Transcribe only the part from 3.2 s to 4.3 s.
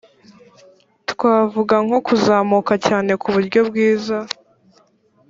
ku buryo bwiza